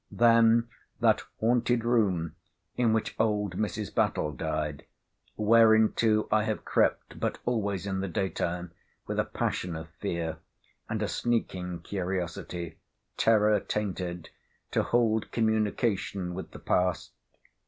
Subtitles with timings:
[0.09, 0.67] Then,
[0.99, 3.93] that haunted room—in which old Mrs.
[3.93, 8.71] Battle died—whereinto I have crept, but always in the day time,
[9.05, 10.37] with a passion of fear;
[10.89, 12.79] and a sneaking curiosity,
[13.15, 14.29] terror tainted,
[14.71, 17.11] to hold communication with the past.